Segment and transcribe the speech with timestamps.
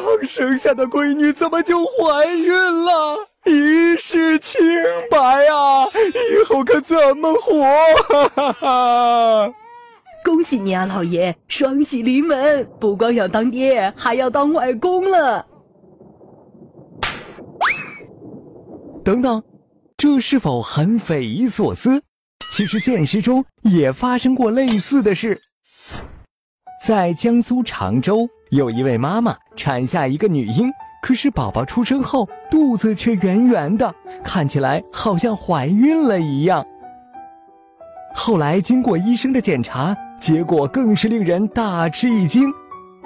[0.00, 3.18] 刚生下的闺女怎么就怀孕了？
[3.44, 4.60] 一世清
[5.10, 5.86] 白啊！
[5.86, 7.64] 以后可怎么活？
[8.08, 9.54] 哈哈哈！
[10.24, 15.46] 恭喜你啊，老爷，双喜临门，不光要当爹，还要当外公了。
[19.04, 19.42] 等等，
[19.96, 22.02] 这是否很匪夷所思？
[22.52, 25.40] 其实现实中也发生过类似的事。
[26.90, 30.68] 在江苏常州，有一位妈妈产下一个女婴，
[31.00, 36.66] 可是宝宝出生后肚子却圆圆的，看起来好像怀孕了一样。
[38.12, 42.52] 后来经过医生的检查，结果更是令人大吃一惊，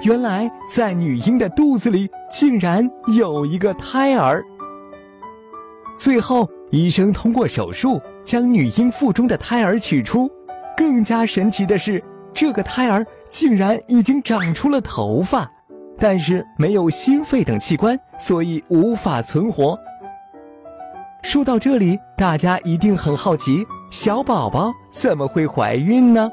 [0.01, 4.43] 原来在女婴的肚子里竟然有一个胎儿。
[5.95, 10.27] 最后，医生通过手术将女婴腹中的胎儿取出，
[10.75, 12.03] 更加神奇的是，
[12.35, 15.49] 这个胎儿竟然已经长出了头发，
[15.97, 19.79] 但是没有心肺等器官，所以无法存活。
[21.23, 26.29] 说到这里，大家一定很好奇，小宝宝怎么会怀孕呢？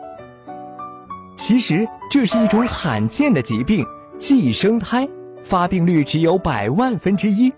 [1.37, 3.87] 其实这是一种罕见的疾病——
[4.19, 5.09] 寄生胎，
[5.45, 7.53] 发病率只有百万分之一。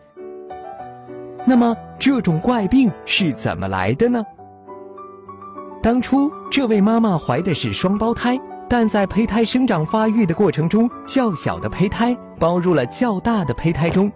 [1.46, 4.22] 那么这种怪病是怎么来的呢？
[5.84, 8.40] 当初这位妈妈怀的是双胞胎，
[8.70, 14.10] 但在胚胎生长发育的过程中，较小的胚胎包入了较大的胚胎中。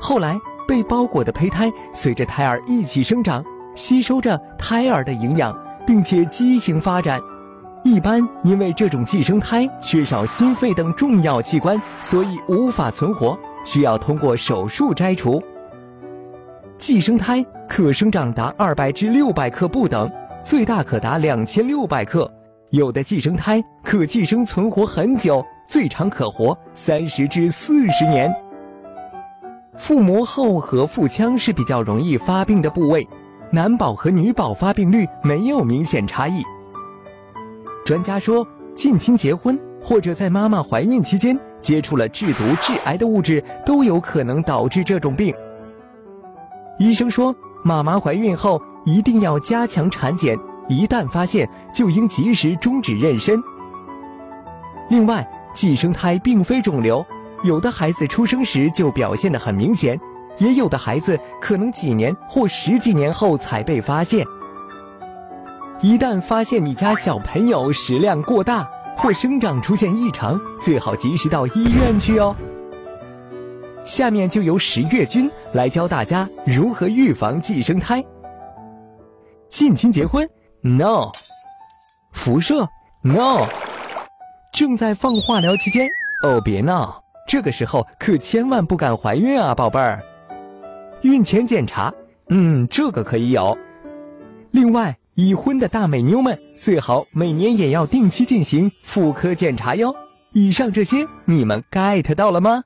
[0.00, 3.44] 后来被包裹的胚胎随着胎儿一起生长，
[3.74, 5.52] 吸收着胎儿的营养，
[5.84, 7.20] 并且畸形发展。
[7.82, 15.42] 一般因为这种寄生胎缺少心肺等重要器官，所以无法存活，需要通过手术摘除。
[16.78, 20.10] 寄生胎可生长达二百至六百克不等，
[20.42, 22.30] 最大可达两千六百克。
[22.70, 28.32] 有的寄生胎可寄生存活很久，最长可活三十至四十年。
[29.76, 33.06] 腹膜后和腹腔是比较容易发病的部位，
[33.50, 36.44] 男宝和女宝发病率没有明显差异。
[37.84, 45.34] 专家说，近亲结婚或者在妈妈怀孕期间接触了致毒致癌的物质，都有可能导致这种病。
[46.78, 47.34] 医生说，
[47.64, 53.40] 妈妈怀孕后一定要加强产检，一旦发现就应及时终止妊娠。
[54.88, 57.04] 另外，寄生胎并非肿瘤，
[57.42, 60.00] 有的孩子出生时就表现得很明显，
[60.38, 64.26] 也有的孩子可能几年或十几年后才被发现。
[65.80, 72.34] 一旦发现你家小朋友食量过大或生长出现异常，最好及时到医院去哦。
[73.84, 78.04] 下面就由十月君来教大家如何预防寄生胎。
[79.50, 80.26] 近亲结婚
[80.62, 81.10] ？No。
[82.12, 82.68] 辐射
[83.02, 83.48] ？No。
[84.52, 85.88] 正在放化疗期间？
[86.24, 90.00] 哦，别闹，这个时候可千万不敢怀孕啊，宝贝儿。
[91.02, 91.92] 孕前检查？
[92.28, 93.58] 嗯，这个可以有。
[94.52, 99.92] 另外，已婚的大美妞们最好每年也要定期进行妇科检查哟。
[100.32, 102.64] 以上这些你们 get 到了吗？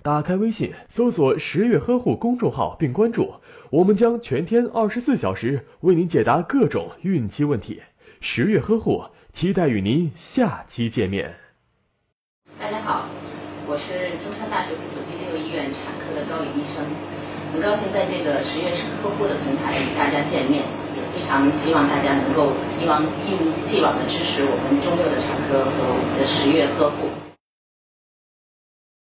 [0.00, 3.34] 打开微信，搜索“十月呵护”公众号并关注，
[3.70, 7.82] 我们将全天二十四小时为您解答各种孕期问题。
[8.18, 11.36] 十月呵护，期待与您下期见面。
[12.58, 13.04] 大家好，
[13.68, 16.80] 我是中山大学附属第六医院产科的高宇医生，
[17.52, 18.72] 很高兴在这个十月
[19.04, 20.64] 呵护的平台与大家见面，
[20.96, 27.27] 也非常希望大家能够一往一如既往的支持我们中六的产科和我们的十月呵护。